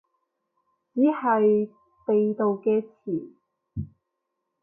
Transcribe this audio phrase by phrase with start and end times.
[0.95, 1.67] 只係
[2.07, 3.35] 地道嘅詞